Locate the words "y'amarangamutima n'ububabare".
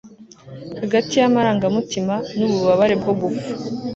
1.21-2.95